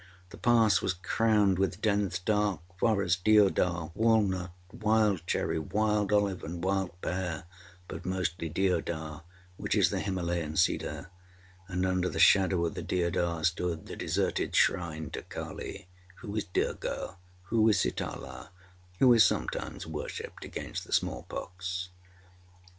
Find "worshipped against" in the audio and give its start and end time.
19.85-20.83